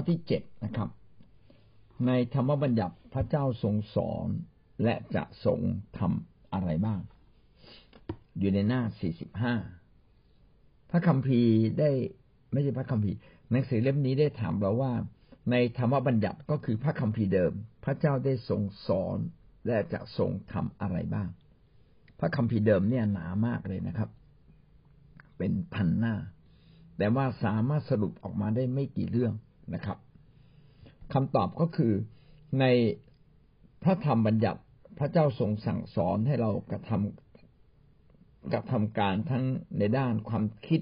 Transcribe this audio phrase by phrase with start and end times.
[0.00, 0.88] อที่เจ็ดนะครับ
[2.06, 4.28] ในธรรมบัญญัติพระเจ้าทรงสอน
[4.84, 5.60] และจะทรง
[5.98, 7.00] ทำอะไรบ้าง
[8.38, 9.54] อยู่ในหน้าสี่สิบห้า
[10.90, 11.90] พระคัมภีร์ได้
[12.52, 13.16] ไม่ใช่พระคัมภีร์
[13.50, 14.92] หนังสือเล่มนี้ได้ถามเราว่า
[15.50, 17.52] ในธรรมบัญญัติก็คือพระคัมภีร์เดิม
[17.84, 19.18] พระเจ้าได้ทรงสอน
[19.66, 21.28] และจะทรงทำอะไรบ้าง
[22.20, 24.10] พระคัมภีร์เดิมเนี่ยหนามากเลยนะครับ
[25.38, 26.14] เป็นพันหน้า
[26.98, 29.32] แต่ว่าสามารถสรุปออกมาได้ไม่กี่เรื่อง
[29.74, 29.98] นะครับ
[31.12, 31.92] คำตอบก็คือ
[32.60, 32.64] ใน
[33.82, 34.60] พระธรรมบัญญัติ
[34.98, 39.44] พระเจ้าทรงสั่งสอนให้เรากระทำกระทำการทั้ง
[39.78, 40.80] ในด้านความคิด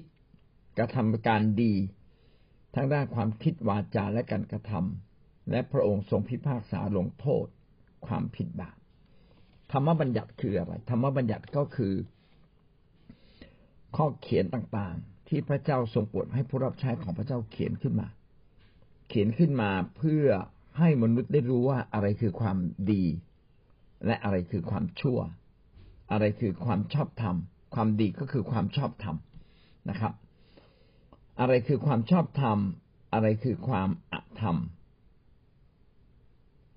[0.77, 1.73] กระทำการดี
[2.75, 7.45] ทั้งด้านความคิดวาจาและการกระทำและพระองค์ทรงพิพากษาลงโทษ
[8.07, 8.77] ความผิดบาป
[9.71, 11.93] ธรรมบัญญัติคืออะไรธรรมบัญญัติก็คือ
[13.95, 18.07] ข้อเขียนต่างๆ ที่พระเจ้าทรงโปรดให้ผู้รับใช้ของพระเจ้าเขียนขึ้นมา
[19.09, 20.25] เขียนขึ้นมาเพื่อ
[20.79, 22.57] ให้มนุษย์ได้รู้ว่าอะไรคือความ
[22.91, 23.03] ดี
[24.05, 25.19] และอะไรคือความชั่ว
[26.11, 27.35] อะไรคือความชอบธรรม
[27.75, 29.15] ความดีก็คือความชอบธรรม
[29.89, 30.13] นะครับ
[31.39, 32.57] อะไรคือความชอบธรรม
[33.13, 34.57] อะไรคือความอธรรม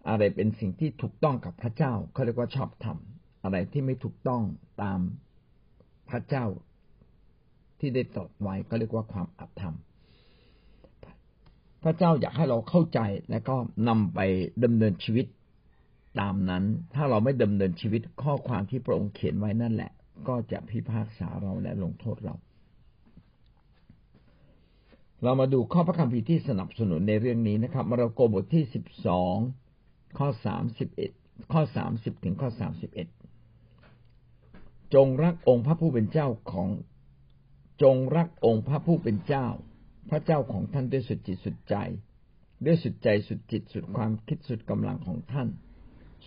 [0.09, 2.99] อะไรเป็นสิ่งที่ถูกต้องกับพระเจ้าเขาเรียกว่าชอบธรรม
[3.45, 4.43] อะไรที่ไม่ถูกต้อง
[4.83, 5.01] ตาม
[6.11, 6.45] พระเจ้า
[7.79, 9.75] ที่ได้ตรัสไว้ก็เรียกว่าความอธรรม
[11.83, 13.57] พระเจ้าอยากให้เราเข้าใจและก็
[13.89, 14.19] นำไป
[14.65, 15.27] ดำเนินชีวิต
[16.21, 19.93] ตามนั้น ถ้าเราไม่ดำเนินชีวิตข้อความที่พระองค์เขียนไว้นั่นแหละ
[20.29, 22.35] ก็จะพิพากษาเราและลงโทษเรา
[25.23, 29.37] เรามาดูข้อพระคัมภีร์ที่สนับสนุนในเรื่องนี้นะครับมาระโกบทที่สิบสอง
[30.19, 31.11] ข้อสามสิบเอ็ด
[31.53, 33.09] ข้อสามสิบถึงข้อสามสิบเอ็ด
[34.95, 36.69] จงรักองค์พระผู้เป็นเจ้าของ
[37.83, 39.47] จงรักองค์พระผู้เป็นเจ้า
[40.11, 41.77] พระเจ้าของท่านด้วยสุดจิตสุดใจ
[42.65, 45.49] ด้วยสุดใจสุดจิตสุดความคิดสุดกำลังของท่าน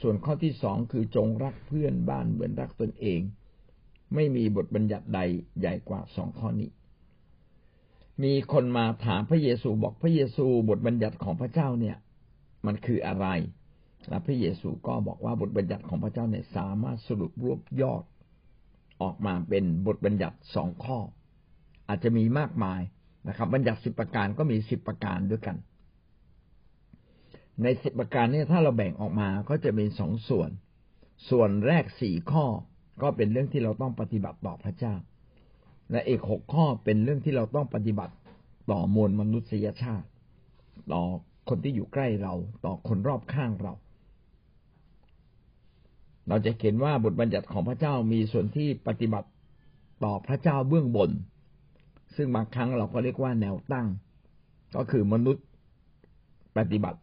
[0.02, 3.22] ส่วนข้อที่สองคือจงรักเพื่อนบ้านเหมือนรักตนเอง
[4.14, 5.19] ไม่มีบทบัญญัติใด
[5.59, 6.69] ใหญ่กว่าสองข้อนี้
[8.24, 11.97] มีคนมาถามพระเยซูบอกพระเยซูบทบัญญัติของพระเจ้าเนี่ย
[12.66, 13.28] มันคืออะไร
[14.09, 18.03] และพระเยซูก็บอกว่าบทบัญญัติของพระเจ้าเนี่ยสามารถสรุปรวบยอด
[19.02, 21.00] ออกมาเป็นบทบัญญัติสองข้อ
[21.88, 22.81] อาจจะมีมากมาย
[23.28, 25.58] นะครับบัญญัติสิบประการก็มีสิบประการด้วยกัน
[27.63, 30.50] ในสิบประการนี้ถ้าเราแบ่งออกมาก็จะเป็นสองส่วน
[31.30, 32.46] ส่วนแรกสี่ข้อ
[33.02, 34.96] ก็เป็นเรื่องที่เราต้องปฏิบัติต่อพระเจ้า
[35.91, 38.14] และอีกหกข้อเป็นเรื่องที่เราต้องปฏิบัติ
[38.72, 40.08] ต่อมวลมนุษยชาติ
[40.91, 41.03] ต่อ
[41.50, 42.34] คนที่อยู่ใกล้เรา
[42.66, 43.74] ต่อคนรอบข้างเรา
[46.28, 49.30] เราจะเห็นว่าบทบัญญัติของพระเจ้ามีส่วนที่ปฏิบัติ
[50.03, 51.12] ต่อพระเจ้าเบื้องบน
[52.16, 53.88] ซึ่งบางครั้งเราก็เรียกว่าแนวตั้ง
[54.76, 55.46] ก็คือมนุษย์
[56.58, 57.00] ปฏิบัติ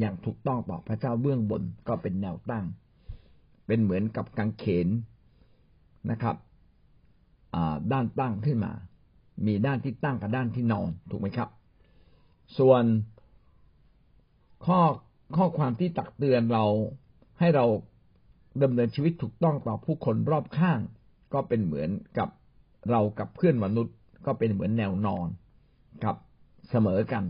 [0.00, 2.64] อย่างถูกต้องต่อพระเจ้าเบื้องบนก็เป็นแนวตั้ง
[3.66, 4.88] เป็นเหมือนกับกางเขน
[6.10, 6.36] นะครับ
[7.92, 8.72] ด้านตั้งขึ้นมา
[9.46, 11.50] มีด้านที่ตั้งกับด้านที่นอนถูกไหมครับ
[12.58, 12.84] ส่วน
[14.66, 14.80] ข้อ
[15.36, 16.64] ข้อความที่ตักเตือนเรา
[17.38, 17.66] ให้เรา
[18.62, 20.78] ดำเนินชีวิตถูกต้องต่อผู้คนรอบข้าง
[21.32, 22.28] ก็เป็นเหมือนกับ
[22.90, 23.94] เรากับเพื่อนมนุษย์
[24.26, 25.28] ก็เป็นเหมือนแนวนอน
[26.04, 26.16] กับ
[26.70, 27.24] เสมอกัน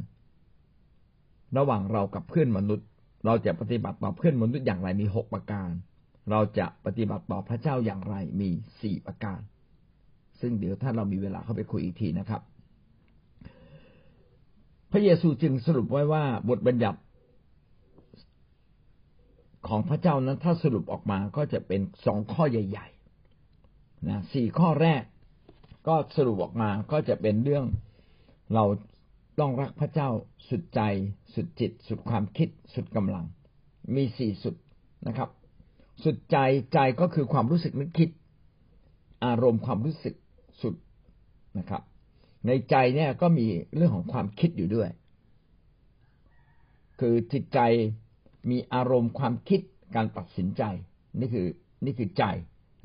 [1.59, 2.87] ระหว่างเรากับเพื่อนมนุษย์
[3.27, 5.71] เราจะปฏิบัติต่อเพื่อนมนุษย์อย่างไรมีหกประการ
[6.31, 9.41] เราจะปฏิบัติต่อพระเจ้าอย่างไรมีสี่ประการ
[10.41, 12.43] ซึ่งเดี๋ยวถ้าเรามีเวลาเข้าไปคุยอีกทีนะครับ
[14.93, 17.01] พระเยซูจึงสรุปไว้ว่าบทบัญญัติ
[19.69, 25.03] ของพระเจ้านั้นถ้าสรุปออกมาก็จะเป็นสองข้อใหญ่ๆนะสี่ข้อแรก
[25.89, 27.65] ก็สรุปออกมาก็จะเป็นเรื่อง
[28.55, 28.65] เรา
[29.41, 30.09] ต้องรักพระเจ้า
[30.49, 30.81] สุดใจ
[31.35, 33.25] สุดจิต สุดความคิด สุดกำลัง
[33.95, 34.55] มีสี่สุด
[35.07, 35.31] นะครับ
[36.05, 36.37] สุดใจ
[36.75, 38.11] ใจก็คือความรู้สึกนึกคิด
[39.25, 40.15] อารมณ์ความรู้สึก
[40.63, 40.75] สุด
[41.59, 41.83] นะครับ
[42.47, 43.47] ในใจเนี่ยก็มี
[43.77, 44.89] เรื่องของความคิดอยู่ด้วย
[47.01, 47.61] คือจิตใจ
[48.51, 49.61] มีอารมณ์ความคิด
[49.95, 50.63] การตัดสินใจ
[51.21, 51.47] นี่คือ
[51.85, 52.25] นี่คือใจ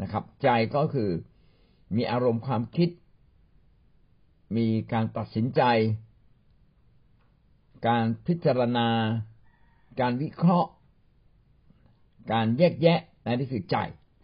[0.01, 1.09] นะครับ ใจก็คือ
[1.95, 2.89] มีอารมณ์ความคิด
[4.57, 5.61] มีการตัดสินใจ
[7.87, 8.87] การพิจารณา
[9.99, 10.69] การวิเคราะห์
[12.31, 13.77] การแยกแยะนี่นคือใจ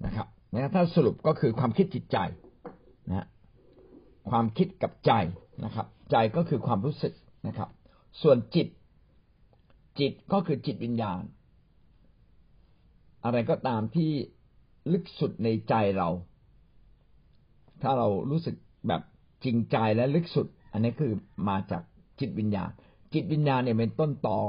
[0.05, 2.17] นะครับนะถ้าสรุปก็คือความคิดจิตใจ
[3.09, 3.27] นะ
[4.29, 5.11] ความคิดกับใจ
[5.65, 7.13] นะครับ ใจก็คือความรู้สึก
[7.47, 7.69] นะครับ
[8.21, 8.67] ส่วนจิต
[9.99, 11.21] จิตก็คือจิตวิญญาณ
[13.23, 14.11] อะไรก็ตามที่
[14.91, 16.09] ลึกสุดในใจเรา
[17.81, 18.55] ถ้าเรารู้สึก
[18.87, 19.01] แบบ
[19.43, 21.13] จริงใจและลึกสุด อันนี้คือ
[21.49, 21.83] มาจาก
[22.19, 22.69] จิตวิญญาณ
[23.13, 24.39] จิตวิญญาณเนี่ยเป็นต้นต่อ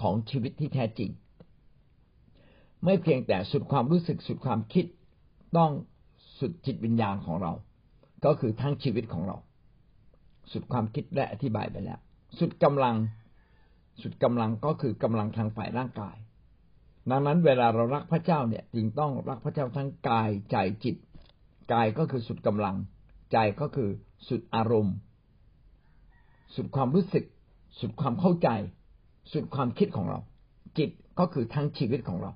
[0.00, 1.10] ของชีวิตที่แท้จริง
[2.84, 4.84] ไม่เพียงแต่สุดความรู้สึกสุดความคิด
[5.56, 5.70] ต้อง
[6.38, 7.52] สุดจิตวิญญาณของเรา
[8.24, 9.36] ก็คือทั้งชีวิตของเรา
[10.52, 12.00] สุดความคิดและอธิบายไปแล้ว
[12.38, 12.96] สุดกำลัง
[14.02, 16.16] สุดกำลังก็คือกำลังทางฝ่ายร่างกาย
[17.10, 20.96] ดังนั้นเวลาเรารักพระเจ้าเนี่ยจึงต้องรักพระเจ้าทั้งกายใจจิต
[21.72, 22.76] กายก็คือสุดกำลัง
[23.32, 23.88] ใจก็คือ
[24.28, 24.94] สุดอารมณ์
[26.54, 27.24] สุดความรู้สึก
[27.80, 28.48] สุดความเข้าใจ
[29.32, 30.18] สุดความคิดของเรา
[30.78, 32.32] จิตก็คือทั้งชีวิตของเรา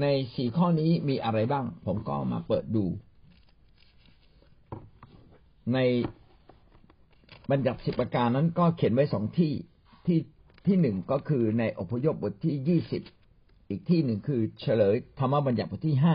[0.00, 2.84] ในสี่ข้อนี้มีอะไรบ้าง ผมก็มาเปิดดู
[5.74, 5.78] ใน
[7.50, 9.52] บัญญัติสิบประการนั้นก็เขียนไว้สองที่
[10.06, 10.18] ที่
[10.66, 13.02] ที่หนึ่งก็คือในอพยพบทที่ยี่สิบ
[13.68, 16.14] อีกที่หนึ่งคือเฉลยธรรมบัญญัติบทที่ห้า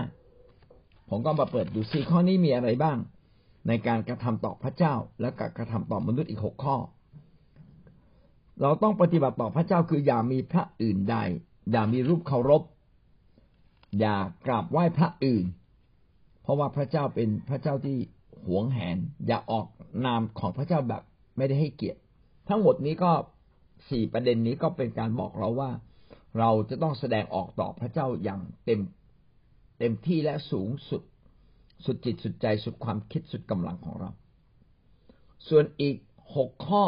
[1.14, 2.98] ผมก็มาเปิดดูสี่ข้อนี้มีอะไรบ้าง
[3.68, 6.76] ในการกระทำต่อพระเจ้า และการกระทำต่อมนุษย์อีกหกข้อ
[8.62, 11.16] เราต้องปฏิบัติต่อพระเจ้าคืออย่ามีพระอื่นใด
[11.72, 12.62] อย่ามีรูปเคารพ
[14.00, 14.16] อย่า
[14.46, 15.46] กราบไหว้พระอื่น
[16.42, 17.98] เพราะว่าพระเจ้าเป็นพระเจ้าที่
[18.48, 18.98] หวงแหน
[19.28, 19.66] อย่าออก
[20.06, 21.04] นามของพระเจ้าแบบ
[21.38, 22.00] ไม่ได้ให้เกียรติ
[22.50, 23.12] ทั้งหมดนี้ก็
[23.90, 25.72] สี่ประเด็นนี้ก็เป็นการบอกเราว่า
[26.40, 28.80] เราจะต้องแสดงออกต่อพระเจ้าอย่างเต็ม
[29.84, 31.02] เต็มที่และสูงสุด
[31.86, 34.10] สุดจิตสุดใจสุดความคิดสุดกำลังของเรา
[35.48, 35.96] ส่วนอีก
[36.36, 36.86] หกข้อ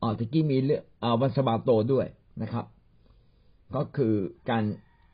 [0.00, 0.82] อ๋อตะกี้มีเรื่อง
[1.20, 2.06] วันสบาโตด้วย
[2.42, 2.66] นะครับ
[3.76, 4.14] ก็คือ
[4.50, 4.64] การ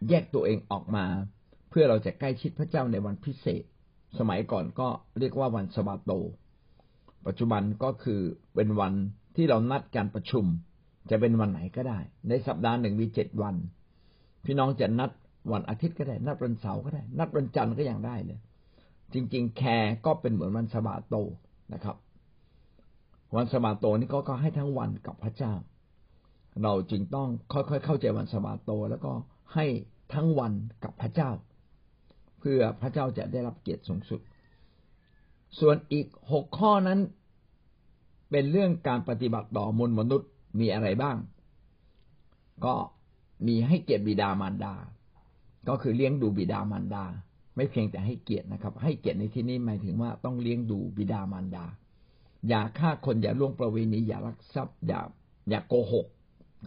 [0.08, 1.04] แยกตัวเองออกมา
[1.70, 3.64] เพื่อเราจะใกล้ชิดพระเจ้าในวันพิเศษ
[4.18, 4.88] สมัยก่อนก็
[5.18, 6.12] เรียกว่าวันสบาโต
[7.26, 8.20] ปัจจุบันก็คือ
[8.54, 8.94] เป็นวัน
[9.36, 10.44] ที่เรานัดการประชุม
[11.10, 13.54] จะเป็นวันไหนก็ได้ ในสัปดาห์หนึ่งมีเจ็ดวัน
[14.44, 15.10] พี่น้องจะนัด
[15.52, 18.38] วันอาทิตย์ก็ได้ นัดวันเสาร์ก็ได้ นัดวันจันทร์ก็ยังได้เลย
[19.12, 21.14] จริง ๆ แคร์ก็เป็นเหมือนวันสบาโต
[21.74, 21.96] นะครับ
[23.36, 25.52] วันสบาโตนี่ก็ก็ให้ทั้งวันกับพระเจ้า
[26.62, 29.12] เราจึงต้องค่อยๆเข้าใจวันสบาโต แล้วก็
[29.54, 29.66] ให้
[30.14, 30.52] ทั้งวัน
[30.84, 31.30] กับพระเจ้า
[32.40, 34.20] เพื่อพระเจ้าจะได้รับเกียรติสูงสุด
[35.60, 37.00] ส่วนอีกหกข้อนั้น
[38.30, 41.16] เป็นเรื่องการปฏิบัติต่อมนมนุษย์มีอะไรบ้าง
[42.64, 42.74] ก็
[43.46, 44.74] มีให้เกียรติบิดามารดา
[45.68, 47.04] ก็คือเลี้ยงดูบิดามารดา
[47.56, 51.64] ไม่เพียงแต่ให้เกียรตินะครับ ให้เกียรติในที่นี้หมายถึงว่าต้องเลี้ยงดูบิดามารดา
[52.48, 55.00] อย่าฆ่าคนอย่าล่วงประเวณีอย่ารักทรัพย์อย่า
[55.48, 56.06] อย่าโกหก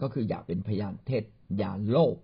[0.00, 1.24] ก็คืออย่าเป็นพยานเท็จ
[1.58, 2.16] อย่าโลภ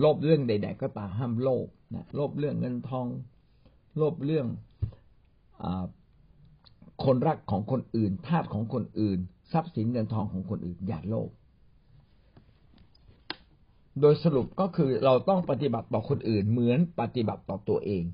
[0.00, 3.06] โลภเรื่องใด ๆ ก็ตามห้ามโลภนะโลภเรื่องเงินทอง
[3.96, 4.46] โลภเรื่อง
[7.04, 9.18] คนรักของคนอื่นทาสของคนอื่น
[9.52, 11.30] ทรัพย์สินเงินทองของคนอื่น อย่าโลภ
[14.00, 18.04] โดยสรุปก็คือเราต้องปฏิบัติต่อคนอื่นเหมือนปฏิบัติต่อตัวเอง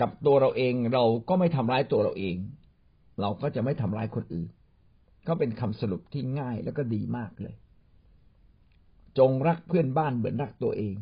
[0.00, 2.36] กับตัวเราเองเราก็ไม่ทำร้ายตัวเราเอง
[3.20, 4.48] เราก็จะไม่ทำร้ายคนอื่น
[5.26, 7.54] ก็เป็นคำสรุปที่ง่ายแล้วก็ดีมากเลย
[9.18, 10.94] จงรักเพื่อนบ้านเหมือนรักตัวเอง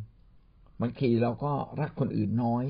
[0.81, 2.65] บางทีเราก็รักคนอื่นน้อย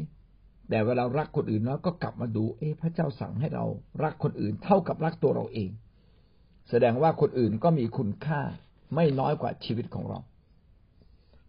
[0.69, 3.65] แต่เวลารักคนอื่นแล้วก็กลับมาดู เอ๊ะพระเจ้าสั่งให้เรา
[4.03, 5.71] รักคนอื่นเท่ากับรักตัวเราเอง
[6.71, 8.41] แสดงว่าคนอื่นก็มีคุณค่า
[8.95, 10.19] ไม่น้อยกว่าชีวิตของเรา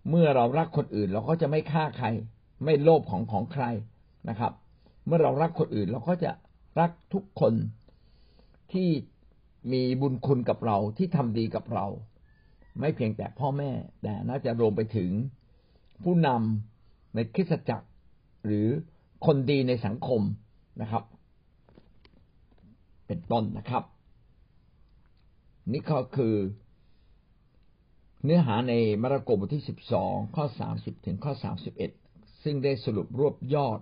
[0.10, 2.08] เมื่อเรารักคนอื่นเราก็จะไม่ฆ่าใคร
[2.64, 3.66] ไม่โลภของของใคร
[4.30, 4.54] นะครับ
[5.06, 6.32] เมื่อเรารักคนอื่นเราก็จะ
[6.80, 7.54] รักทุกคน
[8.74, 8.90] ที่
[9.72, 11.86] มีบุญคุณกับเราที่ทำดีกับเรา
[12.80, 13.72] ไม่เพียงแต่พ่อแม่
[14.04, 15.10] แต่น่าจะรวมไปถึง
[16.04, 17.88] ผู้นำในคริสตจักร
[18.46, 18.68] หรือ
[19.26, 20.22] คนดีในสังคม
[20.82, 21.04] นะครับ
[23.08, 23.84] เป็นต้นนะครับ
[25.72, 26.36] นี่ก็คือ
[28.26, 31.92] เนื้อหาในมาระโกบทที่สิบสองข้อสามสิบถึงข้อสามสิบเอ็ด
[32.44, 33.80] ซึ่งได้สรุปรวบยอด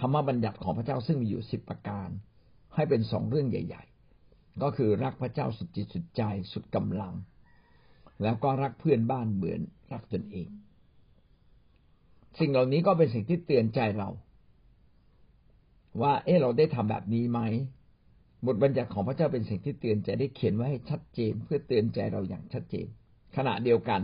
[0.00, 2.08] ธรรมบัญญัติของพระเจ้าซึ่งมีอยู่สิบประการ
[2.74, 3.84] ให้เป็นสองเรื่องใหญ่
[4.22, 7.14] ๆ ก็คือรักพระเจ้าสุดจิตสุดใจสุดกำลัง
[8.22, 9.60] แล้วก็รักเพื่อนบ้านเหมือน
[9.92, 10.48] รักตนเอง
[12.38, 14.08] สิ่งเหล่านี้ก็เป็นสิ่งที่เตือนใจเรา
[16.02, 17.40] ว่า เออเราได้ทำแบบนี้ไหม
[18.46, 22.88] บทบัญญัติของพระเจ้าเป็นสิ่งที่เตือนใจได้เขียนไว้ให้ชัดเจน เพื่อเตือนใจเราอย่างชัดเจน
[23.36, 24.02] ขณะเดียวกัน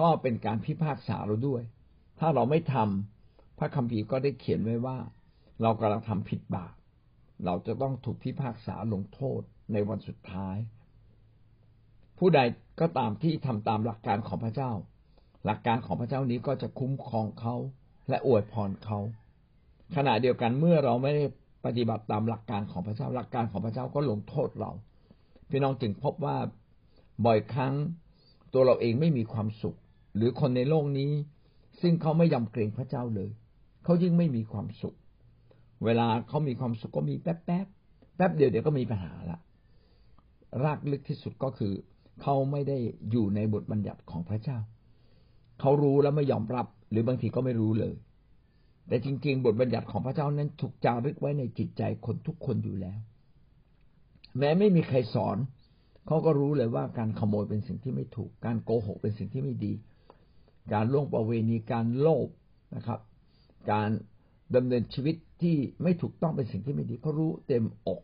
[0.00, 1.62] ก็เป็นการพิพากษาเราด้วย
[2.18, 4.98] ถ้าเราไม่ทำพระคัมภีร์ก็ได้เขียนไว้ว่า
[5.62, 6.74] เรากำลังทำผิดบาป
[7.44, 9.40] เราจะต้องถูกพิพากษาลงโทษ
[9.72, 10.56] ในวันสุดท้าย
[12.18, 12.40] ผู้ใด
[12.80, 14.70] ก็ตามที่ทำตามหลักการของพระเจ้า
[15.44, 17.54] หลักการของพระเจ้านี้ก็จะคุ้มครองเขา
[18.08, 18.98] และอวยพรเขา
[19.96, 21.24] ขณะเดียวกันเมื่อเราไม่ได้
[21.64, 24.72] ปฏิบัติตามหลักการของพระเจ้า หลักการของพระเจ้าก็ลงโทษเรา
[25.50, 26.36] พี่น้องจึงพบว่า
[27.26, 27.74] บ่อยครั้ง
[28.52, 29.76] ตัวเราเองไม่มีความสุข
[30.16, 31.10] หรือคนในโลกนี้
[31.80, 33.30] ซึ่งเขาไม่ยำเกรงพระเจ้าเลย
[33.84, 34.96] เขายิ่งไม่มีความสุข
[35.84, 39.38] เวลาเขามีความสุขก็มีแป๊บแป๊บเดียวเดี๋ยวก็มีปัญหาละ
[40.64, 41.72] รากลึกที่สุดก็คือ
[42.22, 42.78] เขาไม่ได้
[43.10, 44.58] อยู่ในบทบัญญัติของพระเจ้า
[45.60, 47.94] เขารู้แล้วไม่ยอมรับ หรือบางทีก็ไม่รู้เลย
[48.88, 52.98] แต่จริง ๆ บทบัญญัติของพระเจ้านั้นถูกจารึกไว้ในจิตใจคนทุกคนอยู่แล้ว
[54.38, 55.36] แม้ไม่มีใครสอน
[56.06, 59.72] เขาก็รู้เลยว่าการขโมยเป็นสิ่งที่ไม่ถูก การโกหกเป็นสิ่งที่ไม่ดี
[60.72, 62.28] การล่วงประเวณีการโลภ
[62.76, 63.00] นะครับ
[63.72, 63.90] การ
[64.54, 68.00] ดำเนินชีวิตที่ไม่ถูกต้องเป็นสิ่งที่ไม่ดีเขารู้เต็มอก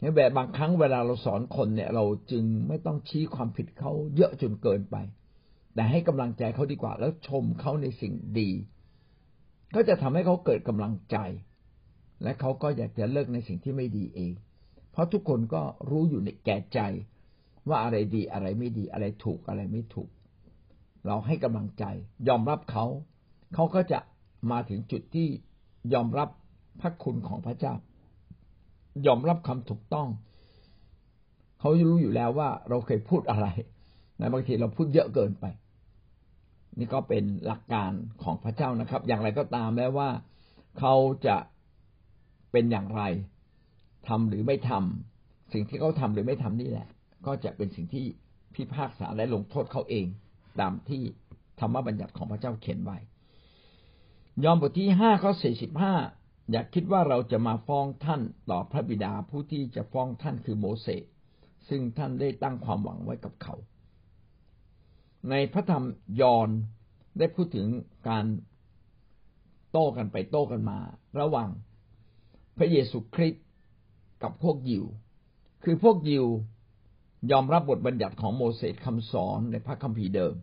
[0.00, 4.96] ในแบบบางครั้งเวลาเราสอนคนเนี่ย เราจึงไม่ต้องชี้ความผิดเขาเยอะจนเกินไป
[5.74, 8.50] แต่ให้กำลังใจเขาดีกว่า แล้วชมเขาในสิ่งดี
[9.74, 11.16] ก็จะทำให้เขาเกิดกำลังใจ
[12.22, 14.32] และเขาก็อยากจะเลิกในสิ่งที่ไม่ดีเอง
[14.92, 16.80] เพราะทุกคนก็รู้อยู่ในแก่ใจ
[17.68, 20.10] ว่าอะไรดีอะไรไม่ดีอะไรถูกอะไรไม่ถูก
[21.06, 21.84] เราให้กำลังใจ
[22.28, 22.84] ยอมรับเขา
[23.54, 23.98] เขาก็จะ
[24.50, 25.28] มาถึงจุดที่
[25.94, 26.28] ยอมรับ
[26.80, 27.74] พระคุณของพระเจ้า
[29.06, 30.08] ยอมรับคำถูกต้อง
[31.60, 33.46] เขารู้อยู่แล้วว่าเราเคยพูดอะไร
[34.18, 35.44] ในบางทีเราพูดเยอะเกินไป
[36.78, 40.08] นี่ก็เป็นหลักการของพระเจ้านะครับ อย่างไรก็ตามแม้ว่า
[40.78, 40.94] เขา
[41.26, 41.36] จะ
[42.52, 43.02] เป็นอย่างไร
[44.08, 46.88] ทำหรือไม่ทำสิ่งที่เขาทาหรือไม่ทำนี่แหละ
[47.26, 48.04] ก็จะเป็นสิ่งที่
[48.54, 50.06] พิพากษาและลงโทษเขาเอง
[50.60, 51.02] ตามที่
[51.60, 52.98] ธรรมบัญญัติของพระเจ้าเขียนไว้
[54.44, 55.94] ยอห์นบทที่ห้าข้อสี่สิบห้า
[56.50, 61.04] อย่าคิดว่าเราจะมาฟ้องท่านต่อพระบิดาผู้ที่จะฟ้องท่านคือโมเสส
[61.68, 63.54] ซึ่งท่านได้ตั้งความหวังไว้กับเขา
[65.30, 65.84] ในพระธรรม
[66.20, 66.48] ยอห์น
[67.18, 67.68] ได้พูดถึง
[68.08, 68.26] การ
[69.70, 70.78] โต้กันไปโต้กันมา
[71.20, 71.50] ระหว่าง
[72.56, 73.41] พระเยซูคริสต์
[74.22, 74.84] กับพวกยิว
[75.64, 76.26] คือพวกยิว
[77.30, 80.34] ยอมรับบทบัญญัติของโมเสสคำสอนในพระคัมภีร์เดิม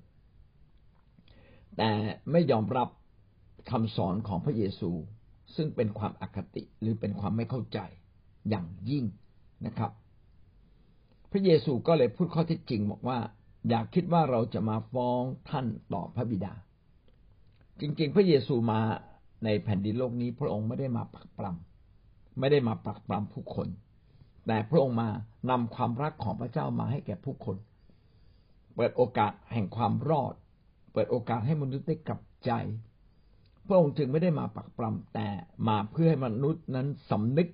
[1.78, 1.92] แต่
[2.32, 2.90] ไม่ยอมรับ
[3.72, 4.92] คำสอนของพระเยซู
[5.56, 7.80] ซึ่งเป็นความอคติหรือเป็นความไม่เข้าใจ
[8.50, 9.06] อย่างยิ่ง
[9.66, 9.92] นะครับ
[11.32, 13.20] พระเยซูก็เลยพูดข้อที่จริงบอกว่า
[13.70, 16.54] อยากคิดว่าเราจะมาฟ้องท่านต่อพระบิดา
[17.80, 18.80] จริงๆ พระเยซูมา
[19.44, 21.69] ในแผ่นดินโลกนี้พระองค์ไม่ได้มาปักปรำ
[22.40, 23.68] ไม่ได้มาปรักปรำผู้คน
[24.48, 25.10] แต่พระองค์มา
[25.50, 27.58] นำความรักของพระเจ้ามาให้แก่ผู้คน
[28.76, 30.34] เปิดโอกาสแห่งความรอด
[30.94, 32.52] เปิดโอกาสให้มนุษย์ได้กลับใจ
[33.68, 35.28] พระองค์จึงไม่ได้มาปรักปรำแต่
[35.68, 37.50] มาเพื่อให้มนุษย์นั้นสำนึก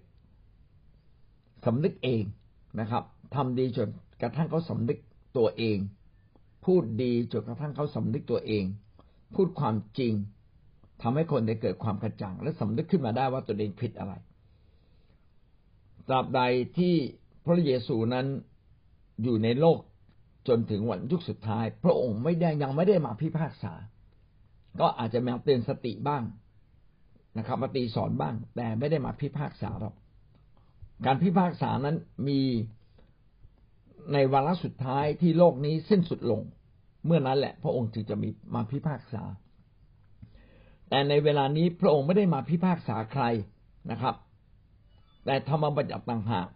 [1.65, 2.23] สำนึกเอง
[2.79, 3.03] นะครับ
[3.35, 3.87] ทำดีจน
[4.21, 4.99] กระทั่งเขาสำนึก
[5.37, 5.77] ตัวเอง
[6.65, 8.63] พูดดีจนกระทั่งเขาสำนึกตัวเอง
[9.35, 10.13] พูดความจริง
[11.01, 14.13] ทำให้คนได้เกิดความกระจ่าง และสำนึกขึ้นมาได้ว่าตัวเองผิดอะไร
[16.07, 16.41] ตราบใด
[16.77, 16.95] ที่
[17.45, 18.25] พระเยซูนั้น
[19.23, 19.79] อยู่ในโลก
[20.47, 23.73] จนถึงวันยุคสุดท้าย พระองค์ไม่ได้ยังไม่ได้มาพิพากษา
[24.79, 26.23] ก็อาจจะมาเตือนสติบ้าง
[27.37, 29.95] นะครับ มาตีสอนบ้าง แต่ไม่ได้มาพิพากษาหรอก
[31.05, 31.95] การพิพากษานั้น
[32.27, 32.39] มี
[34.13, 36.41] ในวาระสุดท้ายที่โลกนี้สิ้นสุดลง
[37.05, 39.23] เมื่อนั้นแหละ พระองค์จึงจะมีมาพิพากษา
[40.89, 43.23] แต่ในเวลานี้พระองค์ไม่ได้มาพิพากษาใคร
[43.91, 44.15] นะครับ
[45.25, 46.47] แต่ธรรมบัญญัติต่างหาก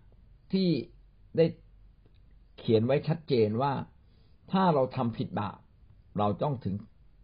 [0.54, 0.70] ที่
[1.38, 1.46] ได้
[2.58, 3.74] เขียนไว้ชัดเจนว่า
[4.52, 5.58] ถ้าเราทำผิดบาป
[6.18, 6.76] เราต้องถึง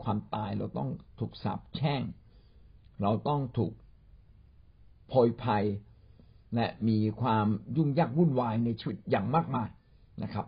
[0.04, 2.02] ความตายเราต้องถูกสาปแช่ง
[3.02, 3.74] เราต้องถูก
[5.08, 5.66] โพยภัย
[6.56, 7.46] และมีความ
[7.78, 9.70] ยุ่งยากวุ่นวายในชีวิตอย่างมากมาย
[10.24, 10.46] นะครับ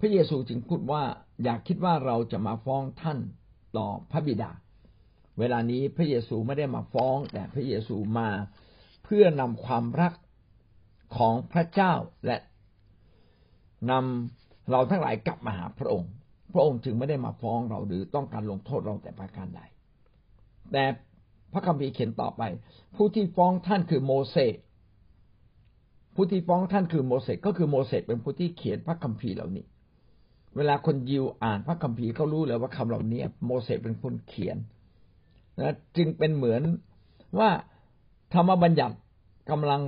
[0.00, 1.02] พระเยซูจึงพูดว่า
[1.44, 3.18] อยากคิดว่าเราจะมาฟ้องท่าน
[3.76, 4.50] ต่อพระบิดา
[5.38, 8.28] เวลานี้พระเยซูไม่ได้มาฟ้อง แต่พระเยซูมา
[9.08, 10.12] พื่อนำความรัก
[11.16, 11.92] ของพระเจ้า
[12.26, 12.36] และ
[13.90, 16.10] นำเราทั้งหลายกลับมาหาพระองค์
[16.52, 19.60] พระองค์จึงไม่ได้มาฟ้องเราหรือต้องการลงโทษเราแต่ประการใด
[20.72, 20.84] แต่
[21.52, 22.42] พระคัมภีร์เขียนต่อไป
[22.96, 24.56] ผู้ที่ฟ้องท่านคือโมเสส
[26.14, 29.64] ผู้ที่ฟ้องท่านคือโมเสสก็คือโมเสสเป็นผู้ที่เขียนพระคัมภีร์เหล่านี้
[30.56, 34.56] เวลาคนยิวอ่านพระคัมภีร์เขารู้เลยว่าคำเหล่านี้โมเสสเป็นคนเขียน
[35.60, 36.62] นะจึงเป็นเหมือน
[37.38, 37.50] ว่า
[38.34, 38.96] ธรรมบัญญัติ
[39.50, 39.82] กำลัง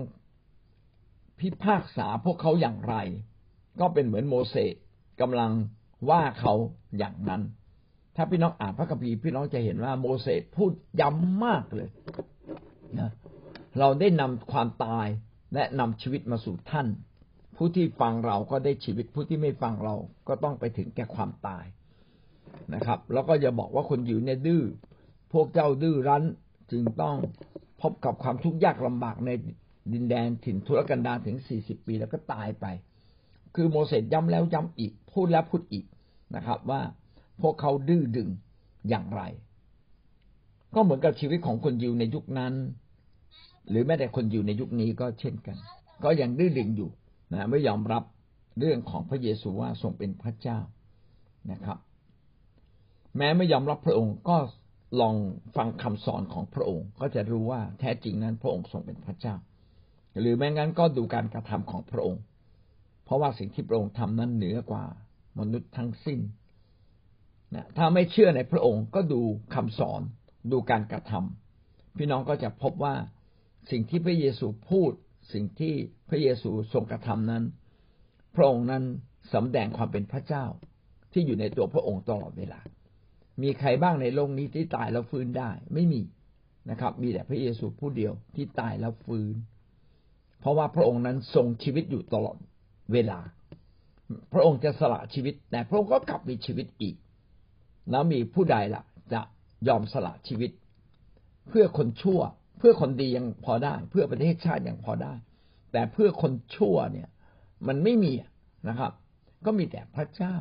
[1.41, 2.95] พิพากษาพวกเขาอย่างไร
[3.81, 4.75] ก็เป็นเหมือนโมเสส
[5.21, 5.53] กำลัง
[6.11, 6.55] ว่าเขา
[6.99, 7.43] อย่างนั้น
[8.17, 11.89] ถ้าพี่น้องอ่านพระคัมภีร์พี่น้องจะเห็นว่าโมเสสพูดย้ำมากเลย
[13.01, 13.11] นะ
[13.79, 15.07] เราได้นำความตาย
[15.55, 16.87] และนำชีวิตมาสู่ท่าน
[17.57, 19.95] ผู้ที่ฟังเราก็ได้ชีวิตผู้ที่ไม่ฟังเรา
[20.29, 21.65] ก็ต้องไปถึงแก่ความตาย
[22.75, 24.63] นะครับ แล้วก็อย่าบอกว่าคนอยู่เนี่ยดื้อ
[25.33, 26.25] พวกเจ้าดื้อรั้น
[26.71, 27.17] จึงต้อง
[27.83, 29.31] พบกับความทุกข์ยากลำบากใน
[29.93, 32.67] ดินแดนถิ่นทุรกันดารถึงสี่สิบปีแล้วก็ตายไป
[33.55, 35.85] คือโมเสสย้ำแล้วย้ำอีก พูดแล้วพูดอีก
[36.37, 36.81] นะครับ ว่า
[37.41, 38.29] พวกเขาดื้อดึง
[38.89, 39.23] อย่างไร
[40.75, 42.55] ก็เหมือนกับชีวิตของคนยิวในยุคนั้น
[43.69, 45.57] หรือแม้แต่คนยิวในยุคนี้ก็เช่นกัน
[46.05, 46.91] ก็ยังดื้อดึงอยู่
[47.33, 48.03] นะไม่ยอมรับ
[48.59, 50.59] เรื่องของพระเยซูว่าทรงเป็นพระเจ้า
[51.53, 51.79] นะครับ
[53.17, 54.37] แม้ไม่ยอมรับพระองค์ก็
[55.01, 55.15] ลอง
[55.57, 59.35] ฟังคำสอนของพระองค์ ก็จะรู้ว่าแท้จริงนั้นพระองค์ทรงเป็นพระเจ้า
[60.21, 62.23] หรือแม้งั้นก็ดูการกระทำของพระองค์
[63.05, 64.85] เพราะว่าสิ่งที่พระองค์ทำนั้นเหนือกว่า
[65.39, 66.21] มนุษย์ทั้งสิ้น
[67.55, 69.21] นะถ้าไม่เชื่อในพระองค์ก็ดู
[69.55, 70.03] คำสอน
[70.53, 72.95] ดูการกระทำพี่น้องก็จะพบว่า
[73.71, 74.93] สิ่งที่พระเยซูพูด
[75.33, 75.75] สิ่งที่
[76.09, 77.45] พระเยซูทรงกระทำนั้น
[78.37, 78.85] พระองค์นั้น
[79.35, 80.45] สำแดงความเป็นพระเจ้า
[81.13, 82.61] ที่อยู่ในตัวพระองค์ตลอดเวลา
[83.43, 86.01] มีใครบ้างในโลกนี้ที่ตายแล้วฟื้นได้ ไม่มี
[86.71, 89.35] นะครับ มีแต่พระเยซูผู้เดียวที่ตายแล้วฟื้น
[90.41, 92.37] เพราะว่าพระองค์นั้นทรงชีวิตอยู่ตลอด
[92.93, 93.19] เวลา
[94.33, 96.97] พระองค์จะสละชีวิต แต่พระองค์ก็กลับมีชีวิตอีก
[97.91, 99.21] แล้วมีผู้ใดล่ะ จะ
[99.69, 100.51] ยอมสละชีวิต
[101.49, 102.21] เพื่อคนชั่ว
[102.59, 105.15] เพื่อคนดียังพอได้ เพื่อประเทศชาติยังพอได้
[105.73, 107.09] แต่เพื่อคนชั่วเนี่ย
[107.67, 108.13] มันไม่มี
[108.69, 108.93] นะครับ
[109.45, 110.37] ก็มีแต่พระเจ้า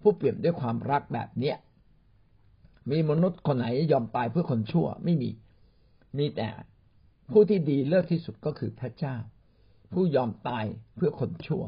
[0.00, 1.56] ผู้เปลี่ยนด้วยความรักแบบเนี้ย
[2.90, 5.30] มีมนุษย์คนไหนยอมตายเพื่อคนชั่วไม่มี
[6.18, 6.48] มีแต่
[7.30, 9.16] ผู้ที่ดีเลิศที่สุดก็คือพระเจ้า
[9.92, 10.64] ผู้ยอมตาย
[10.96, 11.62] เพื่อคนชั่ว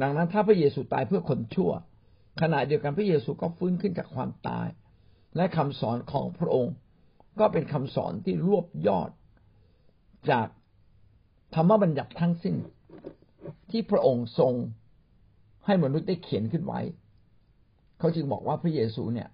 [0.00, 1.70] ดังนั้นถ้าพระเยซูตายเพื่อคนชั่ว
[2.40, 4.68] ขณะเดียวกันพระเยซูก็ฟื้นขึ้นจากความตาย
[5.36, 6.74] และคำสอนของพระองค์
[7.40, 9.10] ก็เป็นคำสอนที่รวบยอด
[10.30, 10.48] จาก
[11.54, 12.56] ธรรมบัญญัติทั้งสิ้น
[13.70, 14.52] ที่พระองค์ทรง
[15.66, 16.80] ให้มนุษย์ได้เขียนขึ้นไว้
[17.98, 19.28] เขาจึงบอกว่าพระเยซูเนี่ย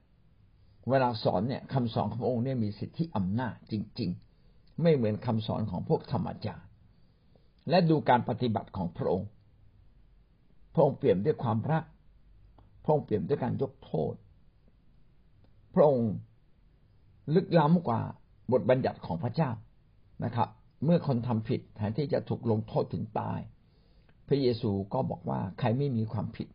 [0.90, 4.10] เวลาสอนเนี่ยคำสอนขององค์เนี่ยมีสิทธิอำนาจจริง
[4.46, 6.68] ๆ ไม่เหมือนคำสอนของพวกธรรมจารย์
[7.70, 9.28] และดูการปฏิบัติของพระองค์
[10.74, 11.84] พระองค์เปลี่ยนด้วยความรัก
[12.84, 14.14] พระองค์เปลี่ยนด้วยการยกโทษ
[15.74, 16.10] พระองค์
[17.34, 18.00] ลึกล้ำกว่า
[18.52, 19.50] บทบัญญัติของพระเจ้า
[20.24, 20.48] นะครับ
[20.84, 23.40] เมื่อคนทำผิดแทนที่จะถูกลงโทษถึงตาย
[24.28, 26.48] พระเยซูก็บอกว่าใครไม่มีความผิด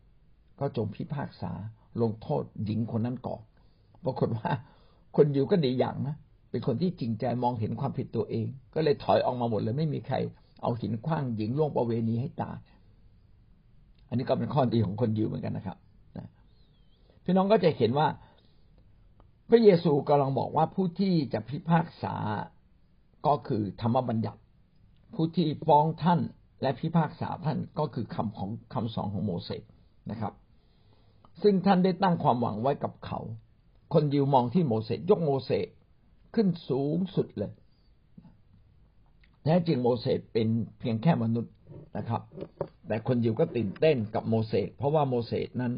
[0.60, 1.52] ก็จงพิพากษา
[2.02, 3.42] ลงโทษหญิงคนนั้นก่อน
[4.06, 4.50] ปรากฏว่า
[5.16, 6.16] คนยิวก็ดีอย่างนะ
[6.52, 10.16] เป็นคนที่จริงใจมองเห็นความผิดตัวเอง ก็เลยถอยออกมาหมดเลยไม่มีใคร
[10.62, 12.58] เอาหินคว้างหญิงล่วงประเวณีให้ตาย
[14.08, 15.78] อันนี้ก็เป็นข้อดีของคนยิวเหมือนกันนะครับ
[17.24, 18.08] พี่น้องก็จะเห็นว่า
[19.50, 22.16] พระเยซูกำลังบอกว่าผู้ที่จะพิพากษา
[23.28, 24.42] ก็คือธรรมบัญญัติ
[25.16, 26.20] ผู้ที่ฟ้องท่าน
[26.62, 29.64] และพิพากษาท่านก็คือคำของคำสอนของโมเสส
[30.12, 30.34] นะครับ
[31.42, 33.20] ซึ่งท่านได้ตั้งความหวังไว้กับเขา
[33.94, 35.68] คนยิวมองที่โมเสสยกโมเสส
[36.36, 37.52] ขึ้นสูงสุดเลย
[39.44, 40.48] แท้จริงโมเสสเป็น
[40.80, 41.54] เพียงแค่มนุษย์
[41.98, 42.22] นะครับ
[42.88, 45.74] แต่คนยิวก็ตื่นเต้นกับโมเสสเพราะว่าโมเสสนั้น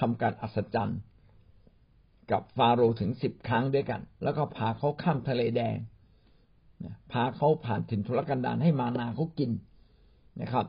[0.00, 1.00] ทำการอัศจรรย์
[2.30, 5.76] กับฟาโรห์ถึงสิบครั้งด้วยกัน แล้วก็พาเขาข้ามทะเลแดง
[7.12, 9.50] พาเขาผ่านถิ่นทุรกันดารให้มานาเขากิน
[10.40, 10.66] นะครับ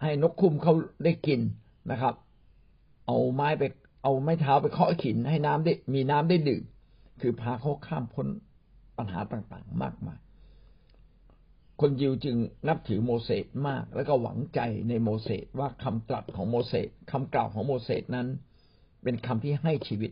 [0.00, 0.74] ให้นกคุมเขา
[1.04, 1.40] ได้กิน
[1.90, 2.14] นะครับ
[3.06, 3.62] เอาไม้ไป
[4.02, 6.64] เอาไม้เท้าไปเคาะขินให้น้ำได้มีน้ำได้ดื่ม
[7.20, 8.26] คือพาเขาข้ามพ้น
[8.96, 10.20] ปัญหาต่างๆ มากมาย
[11.80, 12.36] คนยิวจึง
[12.68, 18.28] นับถือโมเสสมาก แล้วก็หวังใจในโมเสสว่าคำตรัสของโมเสสคำกล่าวของโมเสสนั้น
[19.02, 20.10] เป็นคำที่ให้ชีวิต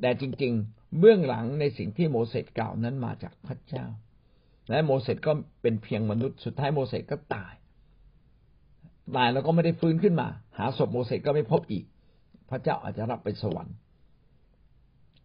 [0.00, 3.86] แต่จริง ๆ เบื้องหลังในสิ่งที่โมเสสกล่าวนั้นมาจากพระเจ้า
[4.70, 7.54] และโมเสสก็เป็นเพียงมนุษย์สุดท้ายโมเสสก็ตาย
[9.16, 11.84] ตายแล้วก็ไม่ได้ฟื้นขึ้นมา หาศพโมเสสก็ไม่พบอีก
[12.52, 13.76] พระเจ้าอาจจะรับไปสวรรค์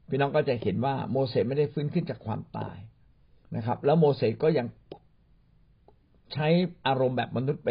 [0.10, 2.78] พี่น้องก็จะเห็นว่าโมเสสไม่ได้ฟื้นขึ้นจากความตาย
[3.56, 4.68] นะครับ แล้วโมเสสก็ยัง
[6.34, 6.48] ใช้
[6.88, 7.70] อารมณ์แบบมนุษย์ไป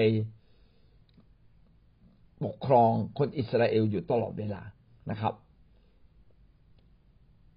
[2.45, 4.63] ปกครองคนอิสราเอลอยู่ตลอดเวลา
[5.11, 5.35] นะครับ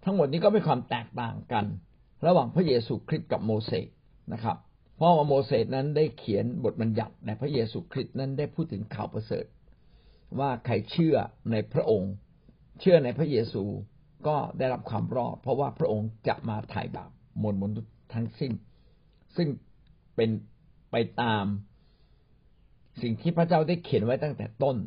[0.03, 1.65] ทั้งหมดนี้ก็เป็นความแตกต่างกัน
[2.25, 3.87] ระหว่างพระเยซูคริสต์กับโมเสส
[4.33, 4.57] นะครับ
[4.95, 9.45] เพราะว่าโมเสสนั้นได้เขียนบทบัญญัติแต่พระเยซูคริสต์นั้นได้พูดถึงข่าวประเสริฐ
[10.39, 11.15] ว่าใครเชื่อ
[11.51, 12.13] ในพระองค์
[12.79, 13.63] เชื่อในพระเยซู
[14.27, 17.11] ก็ได้รับความรอด เพราะว่าพระองค์จะมาไถ่บาป
[17.41, 18.51] มวลมนุษย์ทั้งสิ้น
[19.35, 19.47] ซึ่ง
[20.15, 20.29] เป็น
[20.91, 21.45] ไปตาม
[23.01, 24.77] สิ่งที่พระเจ้าได้เขียนไว้ตั้งแต่ต้น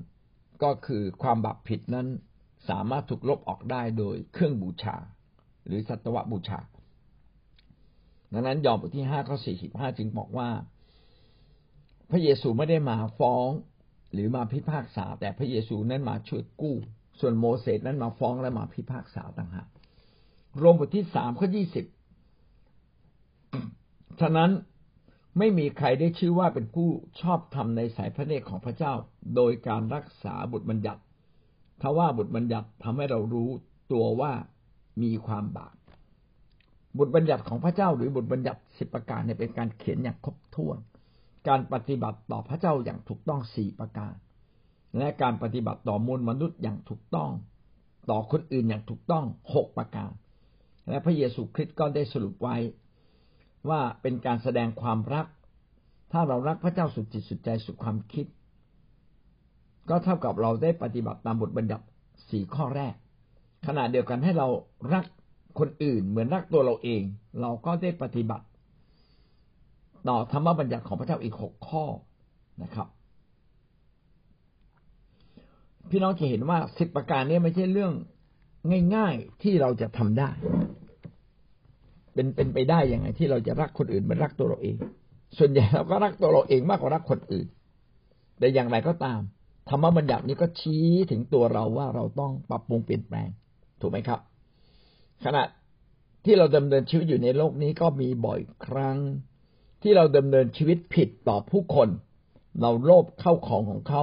[0.62, 2.06] ก็คือความบาปผิดนั้น
[2.68, 4.96] สามารถถูกลบออกได้โดยเครื่องบูชา
[5.66, 6.60] หรือสัตวบูชา
[8.32, 10.48] ดังนั้นยอห์นบทที่ห้าข้อสี่สิบห้าจึงบอกว่า
[12.10, 13.48] พระเยซูไม่ได้มาฟ้อง
[14.12, 16.76] หรือมาพิพากษา แต่พระเยซูนั้นมาช่วยกู้
[17.20, 19.68] ส่วนโมเสสนั้นมาฟ้องและมาพิพากษาต่างหาก
[20.62, 21.84] รมบทที่สามข้อยี่สิบ
[24.20, 24.50] ฉะนั้น
[25.38, 26.88] ไม่มีใครได้ชื่อว่าเป็นผู้
[27.20, 28.92] ชอบธรรมในสายพระเนตรของพระเจ้า
[29.36, 31.02] โดยการรักษาบุตรบัญญัติ
[31.80, 33.50] ถ้าว่าบุตรบัญญัติทำให้เรารู้
[33.92, 34.32] ตัวว่า
[35.02, 35.74] มีความบาป
[36.98, 40.78] บุตรบัญญัติของพระเจ้าหรือบุตรบัญญัติสิบประการเนี่ยเป็นการเขียนอย่างครบถ้วน
[41.48, 44.14] การปฏิบัติต่อพระเจ้าอย่างถูกต้องสี่ประการ
[44.98, 47.30] และการปฏิบัติต่อมวลมนุษย์อย่างถูกต้อง
[48.10, 49.24] ต่อคนอื่นอย่างถูกต้อง
[49.54, 50.10] หกประการ
[50.88, 52.56] และพระเยซูคริสต์ก็ได้สรุปไว้
[53.68, 55.26] ว่าเป็นการแสดงความรัก
[56.12, 58.26] ถ้าเรารักพระเจ้าสุดจิตสุดใจสุดความคิด
[59.88, 61.84] ก็เท่ากับเราได้ปฏิบัติตามบทบัญญัติ
[62.30, 62.94] สี่ข้อแรก
[63.66, 64.48] ขณะเดียวกันให้เรา
[64.94, 65.04] รัก
[65.58, 67.02] คนอื่นเหมือนรักตัวเราเอง
[67.40, 68.44] เราก็ได้ปฏิบัติ
[70.08, 71.84] ต่อธรรมบัญญัติของพระเจ้าอีกหกข้อ
[72.62, 72.88] นะครับ
[75.90, 77.92] พี่น้องจะเห็นว่าสิบประการนี้ไม่ใช่เรื่อง
[78.94, 80.30] ง่ายๆที่เราจะทำได้
[82.14, 84.76] เป็นเป็นไปได้ยังไง ที่เราจะรักคนอื่นเหมือนรักตัวเราเอง
[85.38, 87.46] ส่วนใหญ่เราก็รักตัวเราเองมากกว่ารักคนอื่น
[88.38, 89.20] แต่อย่างไรก็ตาม
[89.68, 93.28] ธรรมบัญญัตินี้ก็ชี้ถึงตัวเราว่าเราต้องปรับปรุงเปลี่ยนแปลง
[93.80, 94.20] ถูกไหมครับ
[95.24, 95.42] ขณะ
[96.24, 98.98] ที่เราดำเนินชีวิตอยู่ในโลกนี้ก็มีบ่อยครั้ง
[99.82, 101.88] ที่เราดำเนินชีวิตผิดต่อผู้คน
[102.60, 104.02] เราโลภเข้าของของเขา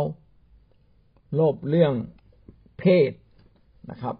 [1.35, 1.93] โลภเรื่อง
[2.79, 3.11] เพศ
[3.89, 4.15] นะครับ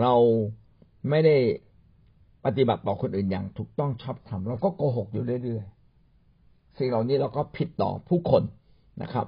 [0.00, 0.14] เรา
[1.10, 1.36] ไม่ได้
[2.44, 8.42] ปฏิบัติต่อคนอื่นอย่างถูกต้องชอบธรรมเราก็โกหกอยู่เรื่อยๆสิ่งเหล่านี้เราก็ผิดต่อผู้คน
[9.02, 9.26] นะครับ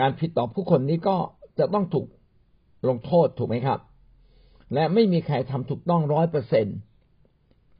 [0.00, 1.16] การผิดต่อผู้คนนี้ก็
[1.58, 2.06] จะต้องถูก
[2.88, 3.80] ลงโทษถูกไหมครับ
[4.74, 6.66] และไม่มีใครทำถูกต้องร้อยเปอร์เซ็น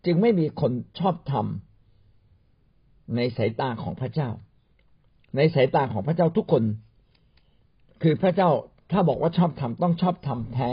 [0.04, 1.67] จึงไม่มีคนชอบทำ
[3.16, 4.30] ในสายตาของพระเจ้า
[5.36, 6.64] ในสายตาของพระเจ้าทุกคน
[8.02, 8.50] คือพระเจ้า
[8.92, 10.72] ถ้าบอกว่าชอบทำต้องชอบทำแท้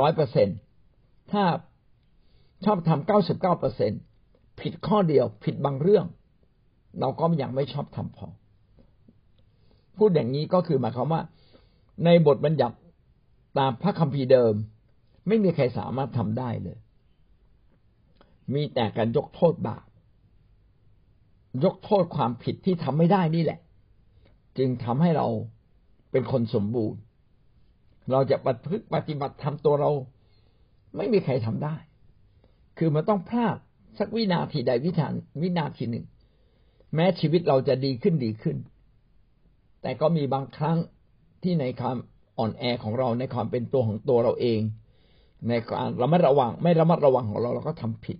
[0.00, 0.48] ร้อยเปอร์เซ็น
[1.32, 1.44] ถ้า
[2.64, 3.92] ชอบทำเก้าสิบเก้าเปอร์เซ็น
[4.60, 6.06] ผิดข้อเดียวผิดบางเรื่อง
[7.00, 8.28] เราก็ยังไม่ชอบทำพอ
[9.96, 11.22] พูดอย่างนี้ก็คือหมายความว่า
[12.04, 12.76] ในบทบัญญัติ
[13.58, 14.54] ตามพระคัมภีร์เดิม
[15.28, 16.78] ไม่มีใครสามารถทำได้เลย
[18.54, 19.84] มีแต่การยกโทษบาป
[21.64, 23.60] ยกโทษความผิดที่ทำไม่ได้นี่แหละ
[24.58, 25.26] จึงทำให้เรา
[26.10, 27.00] เป็นคนสมบูรณ์
[28.12, 29.90] เราจะปฏิปฏิบัติทำตัวเรา
[30.96, 31.76] ไม่มีใครทำได้
[32.78, 33.56] คือมันต้องพลาด
[33.98, 36.06] สักวินาทีใดวิานวินาทีหนึ่ง
[36.94, 38.56] แม้ชีวิตเราจะดีขึ้นดีขึ้น
[39.82, 40.78] แต่ก็มีบางครั้ง
[41.42, 41.96] ที่ในความ
[42.38, 44.60] อ่อนแอของเราในความเป็นตัวของตัวเราเอง
[45.48, 48.18] ในการระมัดระวัง ไม่ระมัดระวังของเราเราก็ทำผิด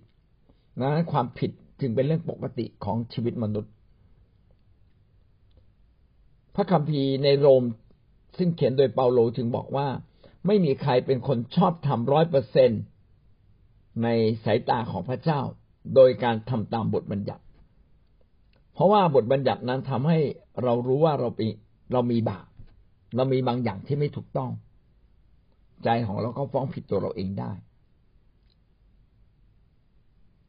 [0.79, 3.73] นั้นความผิด จึงเป็นเรื่องปกติของชีวิตมนุษย์
[6.55, 7.63] พระคัมภีร์ในโรม
[8.37, 9.87] ซึ่งเขียนโดยเปาโลจึงบอกว่า
[10.47, 12.71] ไม่มีใครเป็นคนชอบทำร้อยเปอร์เซ็น
[14.03, 14.07] ใน
[14.45, 15.39] สายตาของพระเจ้า
[15.95, 17.43] โดยการทำตามบทบัญญัติ
[18.73, 20.19] เพราะว่าบทบัญญัตินั้นทำให้
[20.63, 21.49] เรารู้ว่าเราเป็น
[21.93, 22.47] เรามีบาป
[23.15, 24.51] เรามีบางอย่างที่ไม่ถูกต้อง
[25.83, 27.51] ใจของเราก็ฟ้องผิดตัวเราเองได้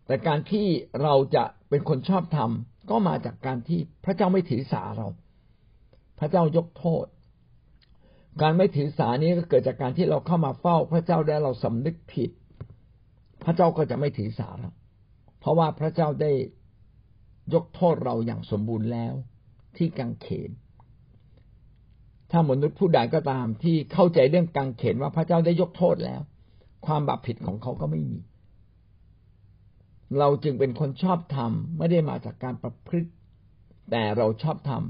[0.07, 0.66] แต่การที่
[1.03, 2.51] เราจะเป็นคนชอบธรรม
[2.90, 5.09] ก็มาจากการที่พระเจ้าไม่ถือสาเรา
[6.19, 7.07] พระเจ้ายกโทษ
[8.42, 12.31] การไม่ถือสานี้ก็เกิดจากการที่เราเข้ามาเฝ้า พระเจ้าได้เราสำนึกผิด
[13.45, 14.71] พระเจ้าก็จะไม่ถือสาเรา
[15.40, 16.33] เพราะว่าพระเจ้าได้
[17.55, 19.14] ยกโทษเราอย่างสมบูรณ์แล้ว
[19.77, 20.51] ที่กังเขน
[22.31, 26.21] ถ้ามนุษย์ผู้ใดก็ตามที่เข้าใจเรื่องกังเขนว่าพระเจ้าได้ยกโทษแล้ว
[26.87, 28.19] ความบาปผิดของเขาก็ไม่มี
[30.19, 33.11] เราจึงเป็นคนชอบธรรมไม่ได้มาจากการประพฤติ
[33.90, 34.83] แต่เราชอบธรรม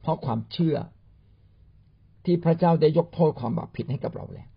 [0.00, 0.76] เพราะความเชื่อ
[2.24, 4.48] ที่พระเจ้าได้ยกโทษความบาปผิดให้กับเราแล้ว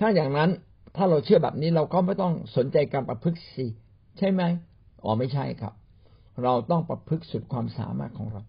[0.00, 0.50] ถ้าอย่างนั้น
[0.96, 3.66] ถ้าเราเชื่อแบบนี้เราก็ไม่ต้องสนใจการประพฤติสิ
[4.18, 4.42] ใช่ไหม
[5.04, 5.74] อ๋อไม่ใช่ครับ
[6.42, 8.42] เราต้องประพฤติสุดความสามารถของเรา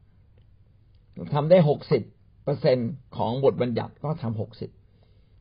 [1.34, 2.04] ทำได้หกสิบ
[2.44, 2.78] เปอร์เซ็น
[3.18, 4.70] ของบทบัญญัติก็ทำหกสิบ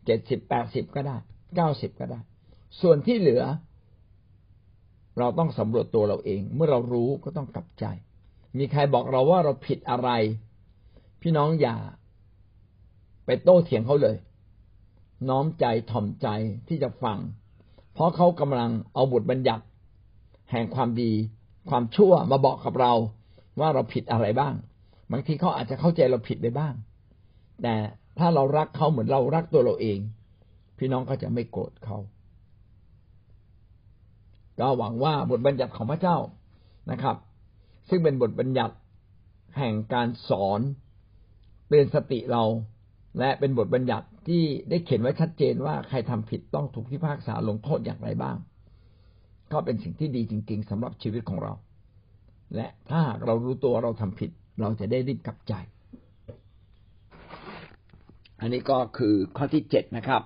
[0.07, 1.17] เจ็ดสิบแปดสิบก็ได้
[1.57, 2.21] เก้าสิบก็ได้
[2.81, 3.43] ส่วนที่เหลือ
[5.19, 7.85] เราต้องสำรวจตัวเราเอง เมื่อเรารู้ก็ต้องกลับใจ
[8.59, 10.11] มีใครบอกเราว่าเราผิดอะไร
[11.23, 11.77] พี่น้องอย่า
[13.27, 14.17] ไปโต้เถียงเขาเลย
[15.29, 16.29] น้อมใจถ่อมใจ
[16.69, 17.19] ที่จะฟัง
[17.95, 19.65] เพราะเขากำลังเอาบทบัญญัติ
[20.51, 21.13] แห่งความดี
[21.71, 22.93] ความชั่วมาบอกกับเรา
[23.61, 24.55] ว่าเราผิดอะไรบ้าง
[25.13, 26.75] บางทีเขาอาจจะเข้าใจเราผิดไปบ้าง
[27.63, 27.75] แต่
[28.19, 29.99] ถ้าเรารักเขาเหมือนเรารักตัวเราเอง
[30.79, 31.99] พี่น้องก็จะไม่โกรธเขา
[34.61, 36.17] ก็หวังว่าบทบัญญัติของพระเจ้า
[36.91, 37.17] นะครับ
[37.89, 38.75] ซึ่งเป็นบทบัญญัติ
[39.59, 40.61] แห่งการสอน
[41.69, 42.45] เตือนสติเรา
[43.19, 48.37] และเป็นบทบัญญัติที่ได้เขียนไว้ชัดเจนว่าใครทำผิดต้องถูกพิพากษาลงโทษอย่างไรบ้าง
[49.53, 51.53] ก็เป็นสิ่งที่ดีจริง ๆสำหรับชีวิตของเรา
[52.55, 55.55] และถ้าหากเรารู้ตัวเราทำผิด เราจะได้รีบกลับใจ
[58.41, 60.23] อันนี้ก็คือข้อที่เจ็ดนะครับ